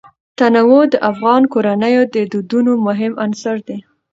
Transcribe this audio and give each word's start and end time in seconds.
تنوع 0.39 0.83
د 0.93 0.95
افغان 1.11 1.41
کورنیو 1.53 2.03
د 2.15 2.17
دودونو 2.31 2.71
مهم 2.87 3.13
عنصر 3.23 3.57
دی. 3.67 3.77